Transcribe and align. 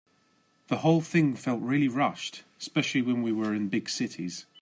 The 0.69 0.77
whole 0.77 1.01
thing 1.01 1.35
felt 1.35 1.61
really 1.61 1.87
rushed, 1.87 2.41
especially 2.59 3.03
when 3.03 3.21
we 3.21 3.31
were 3.31 3.53
in 3.53 3.69
big 3.69 3.87
cities. 3.87 4.47